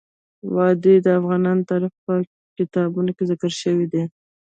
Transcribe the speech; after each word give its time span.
وادي 0.53 0.95
د 1.05 1.07
افغان 1.19 1.57
تاریخ 1.69 1.93
په 2.05 2.13
کتابونو 2.57 3.11
کې 3.17 3.23
ذکر 3.31 3.51
شوی 3.61 3.85
دي. 3.93 4.03